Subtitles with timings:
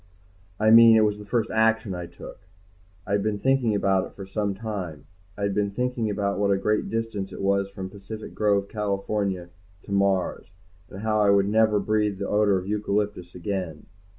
[0.59, 2.39] I mean it was the first action I took.
[3.05, 5.05] I had been thinking about it for some time.
[5.37, 9.49] I had been thinking about what a great distance it was from Pacific Grove, California
[9.83, 10.47] to Mars,
[10.89, 13.85] and how I would never breathe the odor of eucalyptus again.